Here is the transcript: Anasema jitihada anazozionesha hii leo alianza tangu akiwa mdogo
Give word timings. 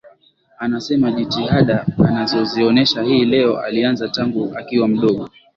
Anasema 0.59 1.11
jitihada 1.11 1.85
anazozionesha 2.07 3.03
hii 3.03 3.25
leo 3.25 3.59
alianza 3.59 4.09
tangu 4.09 4.57
akiwa 4.57 4.87
mdogo 4.87 5.29